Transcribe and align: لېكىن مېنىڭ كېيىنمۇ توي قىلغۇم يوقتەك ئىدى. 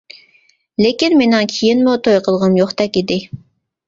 لېكىن 0.85 1.15
مېنىڭ 1.19 1.49
كېيىنمۇ 1.55 1.93
توي 2.07 2.17
قىلغۇم 2.29 2.57
يوقتەك 2.61 2.99
ئىدى. 3.03 3.19